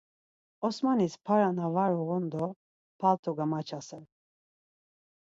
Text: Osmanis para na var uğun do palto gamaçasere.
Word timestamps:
Osmanis 0.67 1.13
para 1.25 1.47
na 1.57 1.65
var 1.75 1.91
uğun 2.03 2.25
do 2.31 2.45
palto 2.99 3.31
gamaçasere. 3.37 4.05